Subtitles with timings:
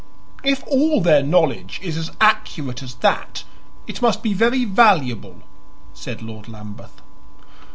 [0.43, 3.43] "If all their knowledge is as accurate as that,
[3.85, 5.43] it must be very valuable,"
[5.93, 7.03] said Lord Lambeth.